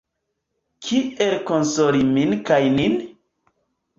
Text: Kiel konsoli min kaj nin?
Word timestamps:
Kiel 0.85 1.35
konsoli 1.51 2.01
min 2.15 2.33
kaj 2.49 2.59
nin? 2.79 2.95